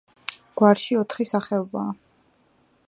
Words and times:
გვარში 0.61 0.97
ოთხი 1.01 1.29
სახეობაა. 1.33 1.95